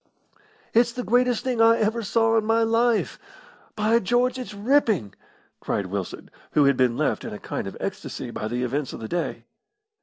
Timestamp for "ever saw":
1.77-2.35